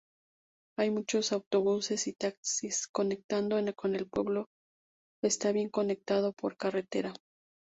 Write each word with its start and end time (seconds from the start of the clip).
Hay 0.79 0.89
muchos 0.89 1.31
autobuses 1.31 2.07
y 2.07 2.13
taxis 2.13 2.87
conectando 2.87 3.61
con 3.75 3.95
El 3.95 4.07
pueblo 4.09 4.47
está 5.23 5.51
bien 5.51 5.69
conectado 5.69 6.33
por 6.33 6.57
carretera. 6.57 7.13